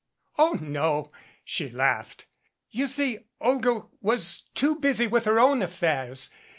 "Oh, 0.39 0.53
no," 0.59 1.11
she 1.43 1.69
laughed. 1.69 2.25
"You 2.71 2.87
see 2.87 3.19
Olga 3.39 3.81
was 4.01 4.49
too 4.55 4.77
busy 4.79 5.05
with 5.05 5.25
her 5.25 5.39
own 5.39 5.61
affairs. 5.61 6.31